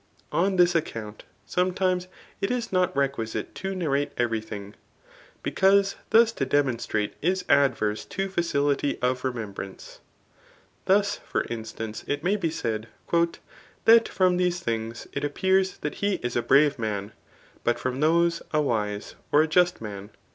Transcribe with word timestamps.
On 0.31 0.55
this 0.55 0.73
account, 0.73 1.25
sometimes 1.45 2.07
it 2.41 2.49
is 2.49 2.71
not 2.71 2.97
requisite 2.97 3.53
to 3.53 3.75
narrate 3.75 4.13
every 4.17 4.41
thing, 4.41 4.73
because 5.43 5.95
thus 6.09 6.31
to 6.31 6.43
demonstrate 6.43 7.13
is 7.21 7.45
adverse 7.47 8.03
to 8.05 8.27
facility 8.27 8.97
of 9.03 9.23
remembrance. 9.23 9.99
[Thus, 10.85 11.17
for 11.17 11.43
instance, 11.51 12.03
it 12.07 12.23
may 12.23 12.35
be 12.35 12.49
said,] 12.49 12.87
^' 13.09 13.35
That 13.85 14.09
from 14.09 14.37
these 14.37 14.59
things 14.59 15.07
it 15.13 15.23
appears 15.23 15.77
that 15.81 15.93
he 16.01 16.15
is 16.23 16.35
a 16.35 16.41
brave 16.41 16.79
man; 16.79 17.11
but 17.63 17.77
from 17.77 17.99
those, 17.99 18.41
a 18.51 18.59
wise, 18.59 19.13
or 19.31 19.45
just 19.45 19.81
man. 19.81 20.09